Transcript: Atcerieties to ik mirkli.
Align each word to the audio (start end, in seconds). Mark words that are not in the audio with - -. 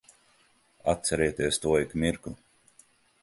Atcerieties 0.93 1.57
to 1.61 1.71
ik 1.83 1.91
mirkli. 2.01 2.31